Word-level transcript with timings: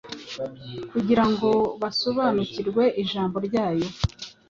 kugira 0.91 1.23
ngo 1.31 1.51
basobanukirwe 1.81 2.83
ijambo 3.01 3.37
ryayo. 3.47 3.89